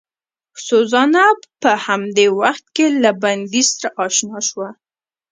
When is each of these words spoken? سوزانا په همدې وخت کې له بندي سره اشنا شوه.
سوزانا 0.67 1.25
په 1.61 1.71
همدې 1.85 2.27
وخت 2.41 2.65
کې 2.75 2.85
له 3.03 3.11
بندي 3.21 3.63
سره 3.71 3.87
اشنا 4.05 4.39
شوه. 4.49 4.69